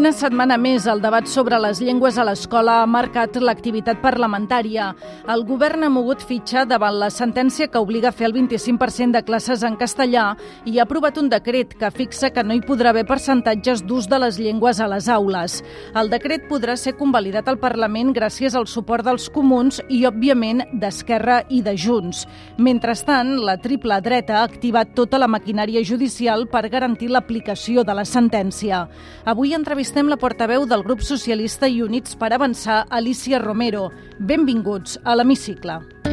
[0.00, 4.86] Una setmana més, el debat sobre les llengües a l'escola ha marcat l'activitat parlamentària.
[5.28, 9.20] El govern ha mogut fitxa davant la sentència que obliga a fer el 25% de
[9.26, 10.22] classes en castellà
[10.64, 14.22] i ha aprovat un decret que fixa que no hi podrà haver percentatges d'ús de
[14.22, 15.58] les llengües a les aules.
[15.92, 21.42] El decret podrà ser convalidat al Parlament gràcies al suport dels comuns i, òbviament, d'Esquerra
[21.50, 22.24] i de Junts.
[22.56, 28.08] Mentrestant, la triple dreta ha activat tota la maquinària judicial per garantir l'aplicació de la
[28.08, 28.86] sentència.
[29.28, 33.90] Avui entrevistem entrevistem la portaveu del grup socialista i Units per Avançar, Alicia Romero.
[34.18, 36.09] Benvinguts a l'Hemicicle.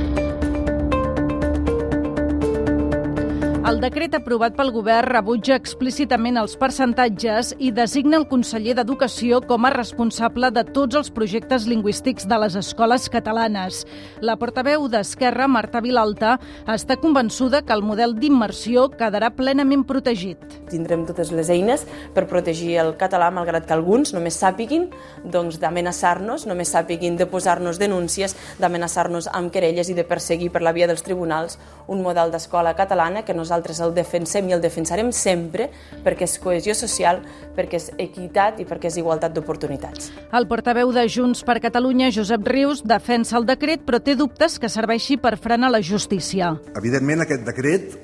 [3.67, 9.65] El decret aprovat pel govern rebutja explícitament els percentatges i designa el conseller d'Educació com
[9.67, 13.81] a responsable de tots els projectes lingüístics de les escoles catalanes.
[14.23, 16.37] La portaveu d'Esquerra, Marta Vilalta,
[16.71, 20.39] està convençuda que el model d'immersió quedarà plenament protegit.
[20.71, 21.83] Tindrem totes les eines
[22.15, 24.87] per protegir el català, malgrat que alguns només sàpiguin
[25.25, 30.71] doncs, d'amenaçar-nos, només sàpiguin de posar-nos denúncies, d'amenaçar-nos amb querelles i de perseguir per la
[30.71, 31.59] via dels tribunals
[31.91, 35.69] un model d'escola catalana que nosaltres nosaltres el defensem i el defensarem sempre
[36.05, 37.21] perquè és cohesió social,
[37.55, 40.11] perquè és equitat i perquè és igualtat d'oportunitats.
[40.31, 44.69] El portaveu de Junts per Catalunya, Josep Rius, defensa el decret però té dubtes que
[44.69, 46.55] serveixi per frenar la justícia.
[46.77, 47.97] Evidentment, aquest decret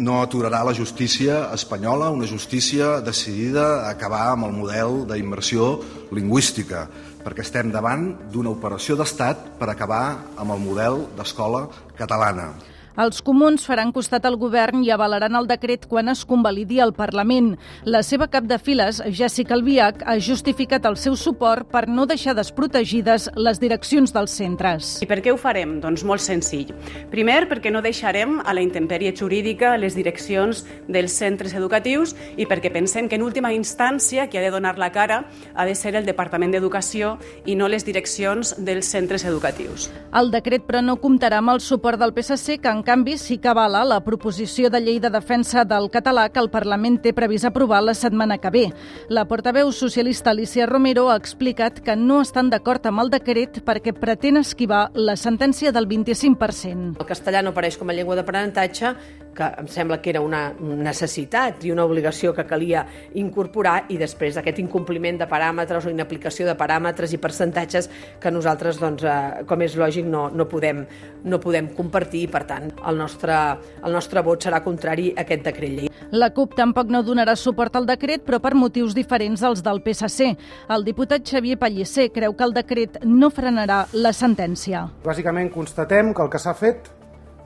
[0.00, 5.80] no aturarà la justícia espanyola, una justícia decidida a acabar amb el model d'immersió
[6.14, 6.86] lingüística,
[7.20, 10.04] perquè estem davant d'una operació d'estat per acabar
[10.38, 11.66] amb el model d'escola
[11.98, 12.54] catalana.
[13.00, 17.54] Els comuns faran costat al govern i avalaran el decret quan es convalidi al Parlament.
[17.88, 22.34] La seva cap de files, Jessica Albiach, ha justificat el seu suport per no deixar
[22.36, 24.90] desprotegides les direccions dels centres.
[25.00, 25.78] I per què ho farem?
[25.80, 26.74] Doncs molt senzill.
[27.08, 32.68] Primer, perquè no deixarem a la intempèrie jurídica les direccions dels centres educatius i perquè
[32.74, 35.22] pensem que en última instància qui ha de donar la cara
[35.54, 37.14] ha de ser el Departament d'Educació
[37.46, 39.88] i no les direccions dels centres educatius.
[40.12, 43.46] El decret, però, no comptarà amb el suport del PSC, que en canvi, sí que
[43.46, 47.78] avala la proposició de llei de defensa del català que el Parlament té previst aprovar
[47.86, 48.64] la setmana que ve.
[49.06, 53.94] La portaveu socialista Alicia Romero ha explicat que no estan d'acord amb el decret perquè
[53.94, 56.98] pretén esquivar la sentència del 25%.
[56.98, 58.96] El castellà no apareix com a llengua d'aprenentatge
[59.40, 62.84] que em sembla que era una necessitat i una obligació que calia
[63.18, 67.88] incorporar i després d'aquest incompliment de paràmetres o inaplicació de paràmetres i percentatges
[68.20, 70.84] que nosaltres, doncs, eh, com és lògic, no, no, podem,
[71.24, 73.38] no podem compartir i, per tant, el nostre,
[73.80, 75.90] el nostre vot serà contrari a aquest decret llei.
[76.10, 80.34] La CUP tampoc no donarà suport al decret, però per motius diferents als del PSC.
[80.68, 84.88] El diputat Xavier Pellicer creu que el decret no frenarà la sentència.
[85.06, 86.90] Bàsicament constatem que el que s'ha fet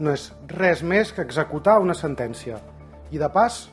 [0.00, 2.58] no és res més que executar una sentència.
[3.14, 3.64] I de pas,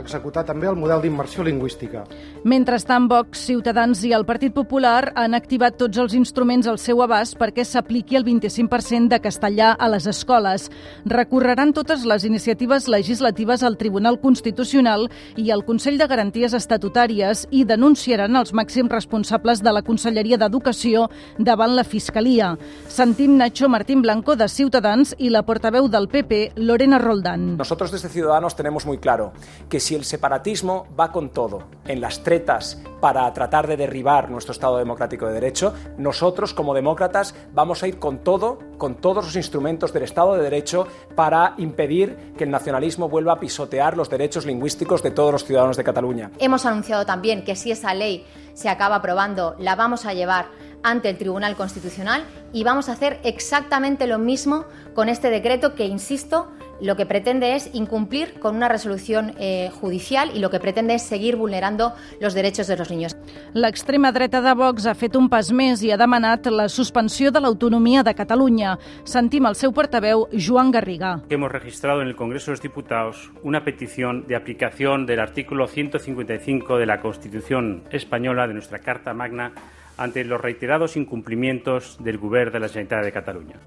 [0.00, 2.04] executar també el model d'immersió lingüística.
[2.44, 7.38] Mentrestant, Vox, Ciutadans i el Partit Popular han activat tots els instruments al seu abast
[7.40, 10.70] perquè s'apliqui el 25% de castellà a les escoles.
[11.04, 17.64] Recorreran totes les iniciatives legislatives al Tribunal Constitucional i al Consell de Garanties Estatutàries i
[17.64, 22.54] denunciaran els màxims responsables de la Conselleria d'Educació davant la Fiscalia.
[22.88, 27.56] Sentim Nacho Martín Blanco de Ciutadans i la portaveu del PP, Lorena Roldán.
[27.56, 29.32] Nosotros desde Ciudadanos tenemos muy claro
[29.68, 34.52] que si el separatismo va con todo en las tretas para tratar de derribar nuestro
[34.52, 39.36] Estado democrático de derecho, nosotros como demócratas vamos a ir con todo, con todos los
[39.36, 44.46] instrumentos del Estado de Derecho para impedir que el nacionalismo vuelva a pisotear los derechos
[44.46, 46.30] lingüísticos de todos los ciudadanos de Cataluña.
[46.38, 48.24] Hemos anunciado también que si esa ley
[48.54, 50.46] se acaba aprobando, la vamos a llevar
[50.82, 52.24] ante el Tribunal Constitucional
[52.54, 54.64] y vamos a hacer exactamente lo mismo
[54.94, 56.48] con este decreto que, insisto,
[56.80, 61.02] lo que pretende es incumplir con una resolución eh, judicial y lo que pretende es
[61.02, 63.16] seguir vulnerando los derechos de los niños.
[63.54, 67.40] L'extrema dreta de Vox ha fet un pas més i ha demanat la suspensió de
[67.40, 68.76] l'autonomia de Catalunya.
[69.04, 71.20] Sentim el seu portaveu, Joan Garriga.
[71.30, 76.78] Hemos registrado en el Congreso de los Diputados una petición de aplicación del artículo 155
[76.78, 79.52] de la Constitución española de nuestra Carta Magna
[79.96, 83.60] ante los reiterados incumplimientos del Govern de la Generalitat de Catalunya.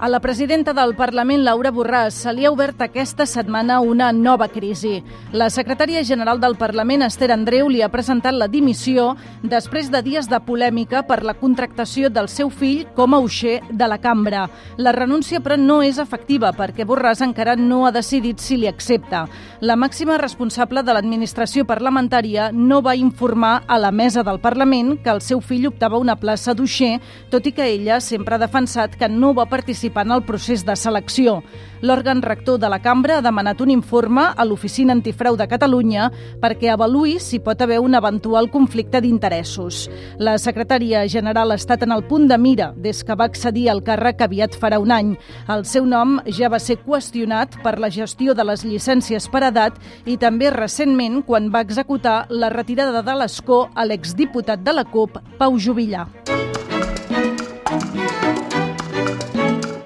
[0.00, 4.46] A la presidenta del Parlament, Laura Borràs, se li ha obert aquesta setmana una nova
[4.46, 5.00] crisi.
[5.34, 10.28] La secretària general del Parlament, Esther Andreu, li ha presentat la dimissió després de dies
[10.30, 14.44] de polèmica per la contractació del seu fill com a uixer de la cambra.
[14.76, 19.24] La renúncia, però, no és efectiva perquè Borràs encara no ha decidit si li accepta.
[19.58, 25.10] La màxima responsable de l'administració parlamentària no va informar a la mesa del Parlament que
[25.10, 27.00] el seu fill optava una plaça d'uixer,
[27.34, 30.64] tot i que ella sempre ha defensat que no va participar participar en el procés
[30.64, 31.42] de selecció.
[31.80, 36.72] L'òrgan rector de la cambra ha demanat un informe a l'Oficina Antifrau de Catalunya perquè
[36.72, 39.88] avaluï si pot haver un eventual conflicte d'interessos.
[40.18, 43.82] La secretària general ha estat en el punt de mira des que va accedir al
[43.82, 45.16] càrrec aviat farà un any.
[45.48, 49.78] El seu nom ja va ser qüestionat per la gestió de les llicències per edat
[50.04, 55.22] i també recentment quan va executar la retirada de l'escó a l'exdiputat de la CUP,
[55.38, 56.08] Pau Jubillar.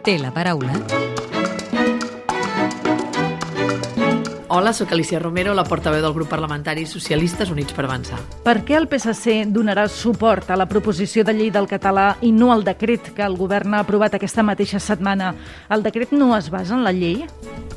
[0.03, 0.73] Té la paraula.
[4.49, 8.19] Hola, sóc Alicia Romero, la portaveu del grup parlamentari Socialistes Units per Avançar.
[8.43, 12.51] Per què el PSC donarà suport a la proposició de llei del català i no
[12.51, 15.37] al decret que el govern ha aprovat aquesta mateixa setmana?
[15.71, 17.23] El decret no es basa en la llei?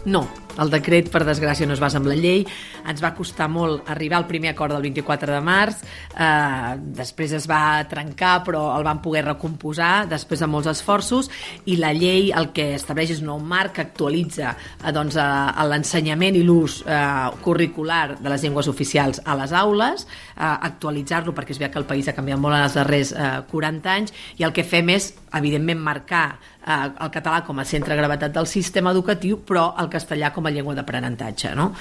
[0.04, 0.26] No,
[0.62, 2.46] el decret, per desgràcia, no es basa en la llei.
[2.88, 5.82] Ens va costar molt arribar al primer acord del 24 de març.
[6.16, 11.30] Eh, després es va trencar, però el van poder recomposar després de molts esforços.
[11.66, 15.68] I la llei el que estableix és un nou marc que actualitza eh, doncs, eh,
[15.70, 17.02] l'ensenyament i l'ús eh,
[17.44, 21.90] curricular de les llengües oficials a les aules, eh, actualitzar-lo perquè es veu que el
[21.90, 25.14] país ha canviat molt en els darrers eh, 40 anys i el que fem és,
[25.36, 26.26] evidentment, marcar
[26.66, 30.45] eh, el català com a centre de gravetat del sistema educatiu, però el castellà com
[30.46, 31.56] com a llengua d'aprenentatge.
[31.58, 31.72] No?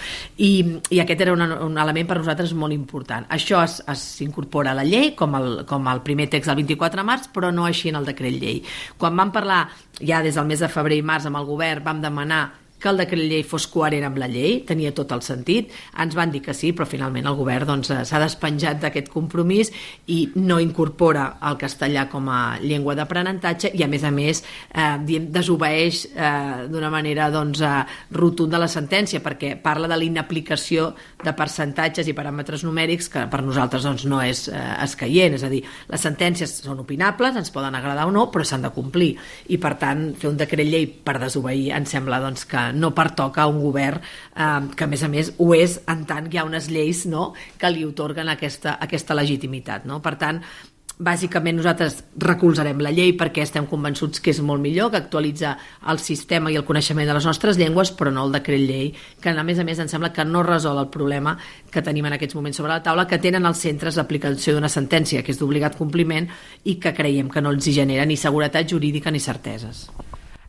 [0.40, 3.28] I, I aquest era un, un element per nosaltres molt important.
[3.34, 7.30] Això s'incorpora a la llei com el, com el primer text del 24 de març,
[7.34, 8.62] però no així en el decret llei.
[8.98, 9.66] Quan vam parlar
[10.00, 12.44] ja des del mes de febrer i març amb el govern, vam demanar
[12.84, 15.72] que el decret llei fos coherent amb la llei, tenia tot el sentit,
[16.04, 19.70] ens van dir que sí, però finalment el govern doncs, s'ha doncs, despenjat d'aquest compromís
[20.12, 24.96] i no incorpora el castellà com a llengua d'aprenentatge i a més a més eh,
[25.06, 27.72] diem, desobeeix eh, d'una manera doncs, eh,
[28.12, 30.90] rotunda la sentència perquè parla de l'inaplicació
[31.24, 35.52] de percentatges i paràmetres numèrics que per nosaltres doncs, no és eh, escaient, és a
[35.52, 39.14] dir, les sentències són opinables, ens poden agradar o no, però s'han de complir.
[39.48, 43.44] I per tant fer un decret llei per desobeir ens sembla doncs, que no pertoca
[43.44, 46.42] a un govern eh, que a més a més ho és en tant que hi
[46.42, 49.88] ha unes lleis no, que li otorguen aquesta, aquesta legitimitat.
[49.88, 50.00] No?
[50.04, 50.42] Per tant,
[50.94, 55.56] bàsicament nosaltres recolzarem la llei perquè estem convençuts que és molt millor, que actualitza
[55.90, 59.34] el sistema i el coneixement de les nostres llengües, però no el decret llei, que
[59.34, 61.36] a més a més em sembla que no resol el problema
[61.70, 65.22] que tenim en aquests moments sobre la taula, que tenen els centres l'aplicació d'una sentència
[65.22, 66.30] que és d'obligat compliment
[66.64, 69.88] i que creiem que no els hi genera ni seguretat jurídica ni certeses.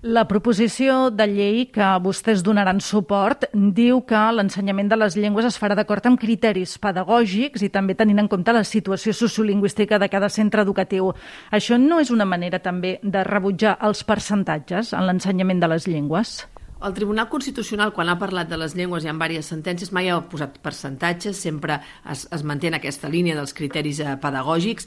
[0.06, 5.58] La proposició de llei que vostès donaran suport diu que l'ensenyament de les llengües es
[5.58, 10.30] farà d'acord amb criteris pedagògics i també tenint en compte la situació sociolingüística de cada
[10.30, 11.10] centre educatiu.
[11.50, 16.44] Això no és una manera també de rebutjar els percentatges en l'ensenyament de les llengües?
[16.86, 20.20] El Tribunal Constitucional, quan ha parlat de les llengües i en diverses sentències, mai ha
[20.30, 21.80] posat percentatges, sempre
[22.12, 24.86] es, es manté en aquesta línia dels criteris eh, pedagògics,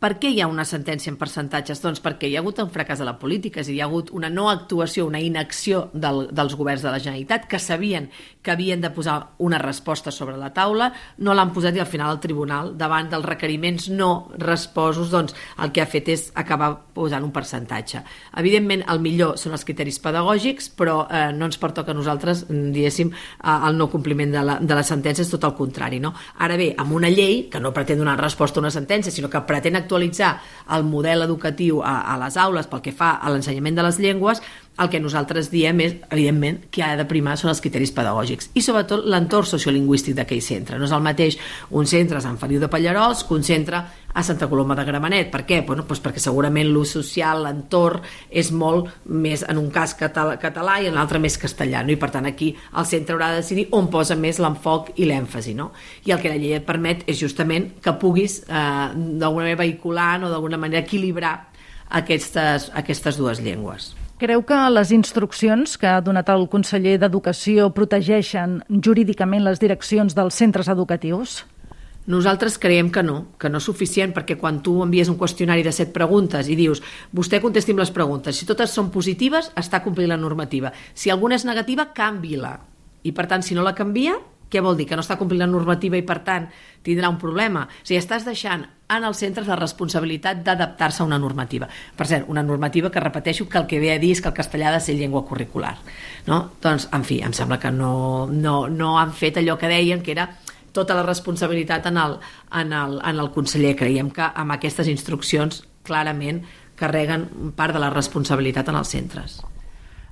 [0.00, 1.82] per què hi ha una sentència en percentatges?
[1.84, 3.88] Doncs perquè hi ha hagut un fracàs de la política, és a dir, hi ha
[3.90, 8.08] hagut una no actuació, una inacció del, dels governs de la Generalitat que sabien
[8.40, 10.88] que havien de posar una resposta sobre la taula,
[11.18, 15.72] no l'han posat i al final el tribunal, davant dels requeriments no resposos, doncs el
[15.76, 18.00] que ha fet és acabar posant un percentatge.
[18.40, 23.12] Evidentment, el millor són els criteris pedagògics, però eh, no ens pertoca a nosaltres, diguéssim,
[23.44, 26.00] el no compliment de la, de la sentència, és tot el contrari.
[26.00, 26.14] No?
[26.40, 29.44] Ara bé, amb una llei que no pretén donar resposta a una sentència, sinó que
[29.44, 30.38] pretén actualitzar
[30.70, 34.42] el model educatiu a, a les aules pel que fa a l'ensenyament de les llengües,
[34.80, 38.62] el que nosaltres diem és, evidentment, que ha de primar són els criteris pedagògics i
[38.64, 40.78] sobretot l'entorn sociolingüístic d'aquell centre.
[40.80, 41.36] No és el mateix
[41.76, 43.82] un centre a Sant Feliu de Pallarols que un centre
[44.12, 45.30] a Santa Coloma de Gramenet.
[45.30, 45.60] Per què?
[45.66, 50.80] Bueno, doncs perquè segurament l'ús social, l'entorn, és molt més en un cas català, català
[50.80, 51.84] i en l'altre més castellà.
[51.84, 51.94] No?
[51.94, 55.54] I per tant aquí el centre haurà de decidir on posa més l'enfoc i l'èmfasi.
[55.58, 55.70] No?
[56.08, 58.56] I el que la llei et permet és justament que puguis eh,
[58.96, 61.36] d'alguna manera vehicular o d'alguna manera equilibrar
[62.00, 63.94] aquestes, aquestes dues llengües.
[64.20, 70.36] Creu que les instruccions que ha donat el conseller d'Educació protegeixen jurídicament les direccions dels
[70.36, 71.38] centres educatius?
[72.04, 75.72] Nosaltres creiem que no, que no és suficient perquè quan tu envies un qüestionari de
[75.72, 76.82] set preguntes i dius
[77.16, 81.48] vostè contesti'm les preguntes, si totes són positives està complint la normativa, si alguna és
[81.48, 82.58] negativa, canvi-la
[83.08, 84.18] i per tant si no la canvia
[84.50, 84.88] Què vol dir?
[84.90, 86.48] Que no està complint la normativa i, per tant,
[86.82, 87.64] tindrà un problema.
[87.70, 91.68] O sigui, estàs deixant en els centres la responsabilitat d'adaptar-se a una normativa.
[91.96, 94.34] Per cert, una normativa que repeteixo que el que ve a dir és que el
[94.34, 95.76] castellà ha de ser llengua curricular.
[96.26, 96.40] No?
[96.62, 100.16] Doncs, en fi, em sembla que no, no, no han fet allò que deien, que
[100.16, 100.26] era
[100.72, 102.18] tota la responsabilitat en el,
[102.62, 103.76] en el, en el conseller.
[103.78, 106.42] Creiem que amb aquestes instruccions clarament
[106.80, 109.40] carreguen part de la responsabilitat en els centres.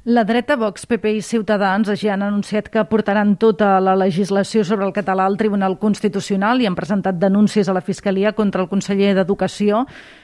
[0.09, 4.87] La dreta, Vox, PP i Ciutadans ja han anunciat que portaran tota la legislació sobre
[4.87, 9.13] el català al Tribunal Constitucional i han presentat denúncies a la Fiscalia contra el conseller
[9.19, 9.83] d'Educació.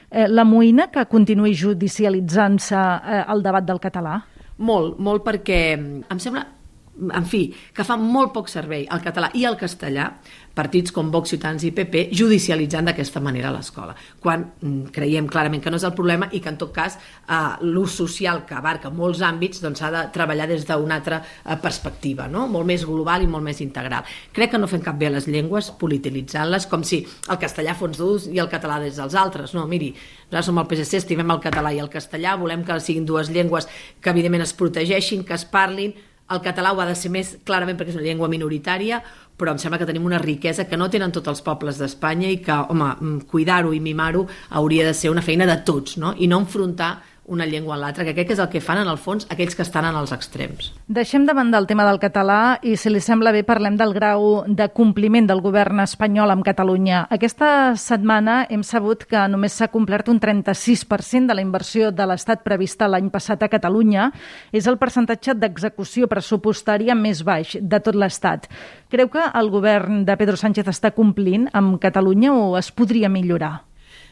[0.09, 4.17] Eh, la moïna que continuï judicialitzant-se eh, el debat del català?
[4.57, 6.47] Molt, molt perquè em sembla
[6.95, 10.09] en fi, que fa molt poc servei al català i al castellà,
[10.55, 15.73] partits com Vox, Ciutadans i PP, judicialitzant d'aquesta manera l'escola, quan mm, creiem clarament que
[15.73, 17.35] no és el problema i que en tot cas eh,
[17.67, 22.29] l'ús social que abarca molts àmbits doncs s'ha de treballar des d'una altra eh, perspectiva,
[22.31, 22.47] no?
[22.47, 24.07] molt més global i molt més integral.
[24.31, 27.99] Crec que no fem cap bé a les llengües polititzant-les com si el castellà fos
[27.99, 29.53] d'ús i el català des dels altres.
[29.57, 29.91] No, miri,
[30.31, 33.67] nosaltres som el PSC, estimem el català i el castellà, volem que siguin dues llengües
[33.99, 35.95] que evidentment es protegeixin, que es parlin,
[36.31, 39.01] el català ho ha de ser més clarament perquè és una llengua minoritària,
[39.37, 42.39] però em sembla que tenim una riquesa que no tenen tots els pobles d'Espanya i
[42.41, 44.25] que, home, cuidar-ho i mimar-ho
[44.57, 46.15] hauria de ser una feina de tots, no?
[46.17, 46.93] I no enfrontar
[47.27, 49.55] una llengua a l'altra, que crec que és el que fan en el fons aquells
[49.57, 50.71] que estan en els extrems.
[50.87, 54.43] Deixem de banda el tema del català i, si li sembla bé, parlem del grau
[54.47, 57.05] de compliment del govern espanyol amb Catalunya.
[57.09, 62.45] Aquesta setmana hem sabut que només s'ha complert un 36% de la inversió de l'Estat
[62.45, 64.11] prevista l'any passat a Catalunya.
[64.53, 68.49] És el percentatge d'execució pressupostària més baix de tot l'Estat.
[68.89, 73.65] Creu que el govern de Pedro Sánchez està complint amb Catalunya o es podria millorar?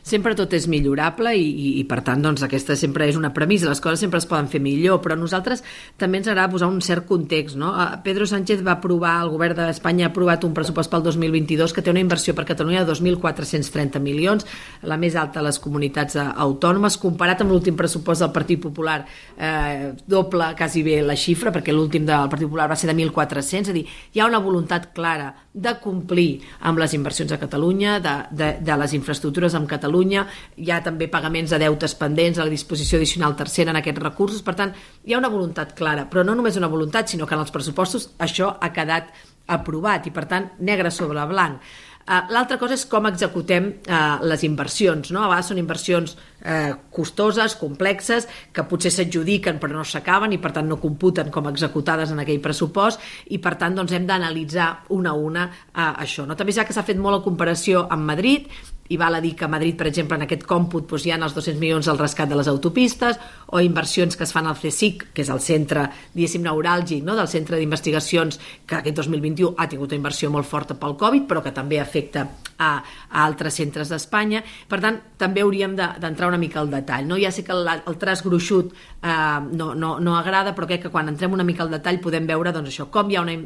[0.04, 3.70] Sempre tot és millorable i, i, i per tant doncs, aquesta sempre és una premissa,
[3.72, 5.64] les coses sempre es poden fer millor, però nosaltres
[6.00, 7.58] també ens agrada posar un cert context.
[7.60, 7.72] No?
[7.80, 11.82] Eh, Pedro Sánchez va aprovar, el govern d'Espanya ha aprovat un pressupost pel 2022 que
[11.82, 14.46] té una inversió per Catalunya de 2.430 milions,
[14.84, 19.00] la més alta de les comunitats eh, autònomes, comparat amb l'últim pressupost del Partit Popular,
[19.38, 23.64] eh, doble quasi bé la xifra, perquè l'últim del Partit Popular va ser de 1.400,
[23.64, 28.00] és a dir, hi ha una voluntat clara de complir amb les inversions a Catalunya,
[28.02, 30.26] de, de, de les infraestructures amb Catalunya,
[30.58, 34.42] hi ha també pagaments de deutes pendents a la disposició addicional tercera en aquests recursos,
[34.42, 34.74] per tant,
[35.06, 38.10] hi ha una voluntat clara, però no només una voluntat, sinó que en els pressupostos
[38.18, 39.14] això ha quedat
[39.54, 41.62] aprovat i, per tant, negre sobre blanc.
[42.04, 45.14] Uh, L'altra cosa és com executem uh, les inversions.
[45.16, 45.22] No?
[45.24, 50.52] A vegades són inversions uh, costoses, complexes, que potser s'adjudiquen però no s'acaben i per
[50.58, 53.00] tant no computen com executades en aquell pressupost
[53.32, 56.28] i per tant doncs, hem d'analitzar una a una uh, això.
[56.28, 56.36] No?
[56.36, 58.52] També ja que s'ha fet molt la comparació amb Madrid
[58.90, 61.20] i val a dir que a Madrid, per exemple, en aquest còmput doncs, hi ha
[61.22, 65.08] els 200 milions del rescat de les autopistes o inversions que es fan al CSIC,
[65.13, 67.16] que és el centre, diguéssim, neuràlgic no?
[67.16, 71.44] del centre d'investigacions que aquest 2021 ha tingut una inversió molt forta pel Covid, però
[71.46, 72.25] que també afecta
[72.58, 72.72] a,
[73.10, 74.44] a altres centres d'Espanya.
[74.70, 77.08] Per tant, també hauríem d'entrar de, una mica al detall.
[77.08, 77.20] No?
[77.22, 80.94] Ja sé que el, el traç gruixut eh, no, no, no agrada, però crec que
[80.94, 83.38] quan entrem una mica al detall podem veure doncs, això, com hi ha una,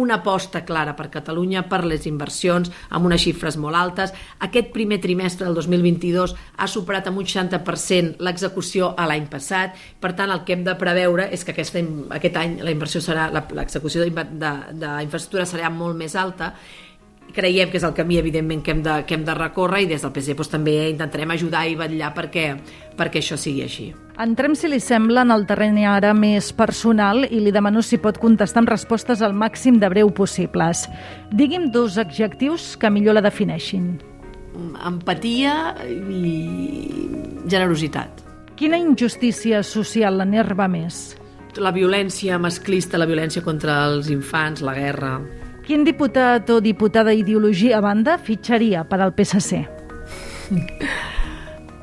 [0.00, 4.14] una aposta clara per Catalunya, per les inversions, amb unes xifres molt altes.
[4.44, 9.74] Aquest primer primer trimestre del 2022 ha superat amb un 60% l'execució a l'any passat.
[10.00, 11.76] Per tant, el que hem de preveure és que aquest,
[12.10, 16.54] aquest any la inversió serà l'execució d'infraestructura serà molt més alta
[17.34, 20.04] creiem que és el camí evidentment que hem de, que hem de recórrer i des
[20.04, 22.44] del PC doncs, també intentarem ajudar i vetllar perquè,
[22.94, 23.88] perquè això sigui així.
[24.22, 28.20] Entrem, si li sembla, en el terreny ara més personal i li demano si pot
[28.22, 30.86] contestar amb respostes al màxim de breu possibles.
[31.32, 33.96] Digui'm dos adjectius que millor la defineixin
[34.86, 36.34] empatia i
[37.50, 38.22] generositat.
[38.54, 41.16] Quina injustícia social l'enerva més?
[41.58, 45.18] La violència masclista, la violència contra els infants, la guerra.
[45.66, 49.62] Quin diputat o diputada ideologia a banda fitxaria per al PSC?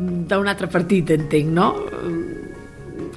[0.02, 1.72] D'un altre partit, entenc, no?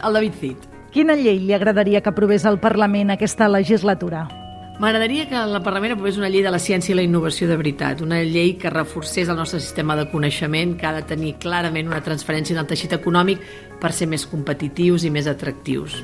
[0.04, 0.70] El David Cid.
[0.94, 4.28] Quina llei li agradaria que aprovés al Parlament aquesta legislatura?
[4.74, 8.00] M'agradaria que la Parlament aprovés una llei de la ciència i la innovació de veritat,
[8.02, 12.02] una llei que reforcés el nostre sistema de coneixement, que ha de tenir clarament una
[12.02, 13.46] transferència en el teixit econòmic
[13.78, 16.00] per ser més competitius i més atractius.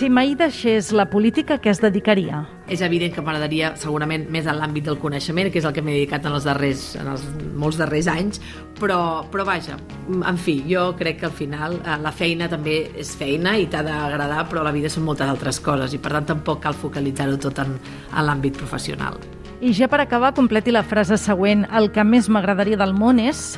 [0.00, 2.38] Si mai deixés la política, què es dedicaria?
[2.72, 5.92] És evident que m'agradaria segurament més en l'àmbit del coneixement, que és el que m'he
[5.92, 7.26] dedicat en els darrers, en els
[7.60, 8.40] molts darrers anys,
[8.80, 8.96] però,
[9.28, 9.76] però vaja,
[10.16, 13.84] en fi, jo crec que al final eh, la feina també és feina i t'ha
[13.84, 17.60] d'agradar, però la vida són moltes altres coses i per tant tampoc cal focalitzar-ho tot
[17.60, 17.76] en,
[18.08, 19.20] en l'àmbit professional.
[19.60, 21.68] I ja per acabar, completi la frase següent.
[21.76, 23.50] El que més m'agradaria del món és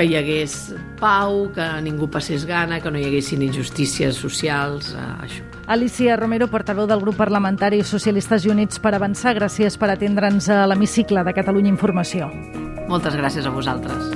[0.00, 0.54] que hi hagués
[0.96, 5.44] pau, que ningú passés gana, que no hi haguessin injustícies socials, eh, això.
[5.66, 10.64] Alicia Romero, portaveu del grup parlamentari Socialistes i Units per Avançar, gràcies per atendre'ns a
[10.66, 12.30] l'hemicicle de Catalunya Informació.
[12.88, 14.08] Moltes gràcies a vosaltres.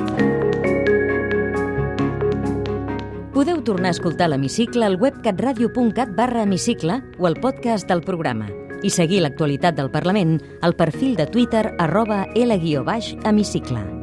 [3.35, 8.49] Podeu tornar a escoltar l'hemicicle al web catradio.cat barra hemicicle o al podcast del programa
[8.83, 13.94] i seguir l'actualitat del Parlament al perfil de Twitter arroba L-hemicicle.